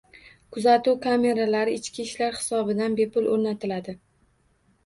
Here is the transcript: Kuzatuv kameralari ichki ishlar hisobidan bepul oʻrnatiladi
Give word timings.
Kuzatuv 0.55 0.95
kameralari 1.03 1.75
ichki 1.79 2.05
ishlar 2.05 2.39
hisobidan 2.39 2.99
bepul 3.01 3.31
oʻrnatiladi 3.35 3.97